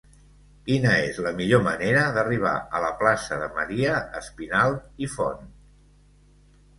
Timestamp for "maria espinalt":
3.57-4.89